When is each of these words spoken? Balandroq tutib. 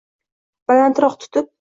Balandroq 0.73 1.19
tutib. 1.25 1.49